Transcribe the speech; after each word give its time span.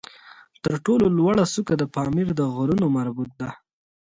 تر 0.63 0.73
ټولو 0.85 1.05
لوړه 1.17 1.45
څوکه 1.53 1.75
د 1.77 1.83
پامیر 1.95 2.27
د 2.35 2.41
غرونو 2.55 2.85
مربوط 2.97 3.31
ده 3.39 3.49